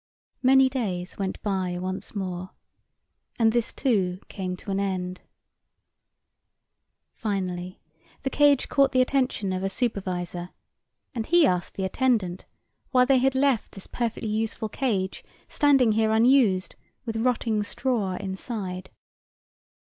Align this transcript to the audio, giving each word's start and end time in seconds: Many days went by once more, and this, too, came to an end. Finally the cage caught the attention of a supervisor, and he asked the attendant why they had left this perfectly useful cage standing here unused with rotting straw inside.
Many 0.41 0.67
days 0.67 1.19
went 1.19 1.39
by 1.43 1.77
once 1.77 2.15
more, 2.15 2.53
and 3.37 3.51
this, 3.51 3.71
too, 3.71 4.19
came 4.29 4.57
to 4.57 4.71
an 4.71 4.79
end. 4.79 5.21
Finally 7.13 7.79
the 8.23 8.31
cage 8.31 8.67
caught 8.67 8.93
the 8.93 9.01
attention 9.03 9.53
of 9.53 9.61
a 9.61 9.69
supervisor, 9.69 10.49
and 11.13 11.27
he 11.27 11.45
asked 11.45 11.75
the 11.75 11.83
attendant 11.85 12.45
why 12.89 13.05
they 13.05 13.19
had 13.19 13.35
left 13.35 13.73
this 13.73 13.85
perfectly 13.85 14.29
useful 14.29 14.69
cage 14.69 15.23
standing 15.47 15.91
here 15.91 16.09
unused 16.11 16.73
with 17.05 17.17
rotting 17.17 17.61
straw 17.61 18.15
inside. 18.15 18.89